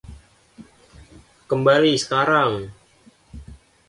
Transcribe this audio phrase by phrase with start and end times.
[1.49, 2.51] Kembalilah sekarang.